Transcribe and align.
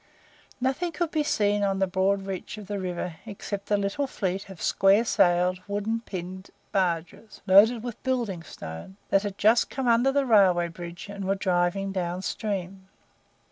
Nothing 0.59 0.91
could 0.93 1.11
be 1.11 1.21
seen 1.21 1.61
on 1.61 1.77
the 1.77 1.85
broad 1.85 2.23
reach 2.25 2.57
of 2.57 2.65
the 2.65 2.79
river 2.79 3.17
except 3.27 3.69
a 3.69 3.77
little 3.77 4.07
fleet 4.07 4.49
of 4.49 4.59
square 4.59 5.05
sailed, 5.05 5.61
wooden 5.67 5.99
pinned 5.99 6.49
barges, 6.71 7.41
loaded 7.45 7.83
with 7.83 8.01
building 8.01 8.41
stone, 8.41 8.97
that 9.09 9.21
had 9.21 9.37
just 9.37 9.69
come 9.69 9.87
under 9.87 10.11
the 10.11 10.25
railway 10.25 10.69
bridge, 10.69 11.07
and 11.07 11.23
were 11.25 11.35
driving 11.35 11.91
down 11.91 12.23
stream. 12.23 12.87